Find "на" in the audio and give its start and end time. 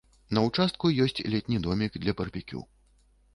0.35-0.41